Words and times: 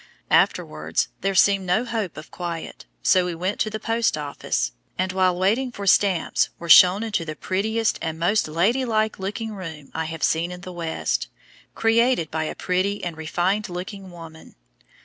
Afterwards, 0.31 1.09
there 1.21 1.35
seemed 1.35 1.67
no 1.67 1.85
hope 1.85 2.17
of 2.17 2.31
quiet, 2.31 2.87
so 3.03 3.23
we 3.23 3.35
went 3.35 3.59
to 3.59 3.69
the 3.69 3.79
post 3.79 4.17
office, 4.17 4.71
and 4.97 5.11
while 5.13 5.37
waiting 5.37 5.71
for 5.71 5.85
stamps 5.85 6.49
were 6.57 6.69
shown 6.69 7.03
into 7.03 7.23
the 7.23 7.35
prettiest 7.35 7.99
and 8.01 8.17
most 8.17 8.47
ladylike 8.47 9.19
looking 9.19 9.53
room 9.53 9.91
I 9.93 10.05
have 10.05 10.23
seen 10.23 10.51
in 10.51 10.61
the 10.61 10.73
West, 10.73 11.27
created 11.75 12.31
by 12.31 12.45
a 12.45 12.55
pretty 12.55 13.03
and 13.03 13.15
refined 13.15 13.69
looking 13.69 14.09
woman. 14.09 14.55